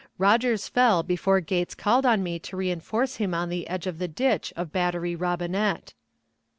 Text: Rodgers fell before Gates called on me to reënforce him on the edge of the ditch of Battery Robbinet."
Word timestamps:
Rodgers 0.17 0.67
fell 0.67 1.03
before 1.03 1.41
Gates 1.41 1.75
called 1.75 2.07
on 2.07 2.23
me 2.23 2.39
to 2.39 2.57
reënforce 2.57 3.17
him 3.17 3.35
on 3.35 3.49
the 3.49 3.67
edge 3.67 3.85
of 3.85 3.99
the 3.99 4.07
ditch 4.07 4.51
of 4.57 4.71
Battery 4.71 5.15
Robbinet." 5.15 5.93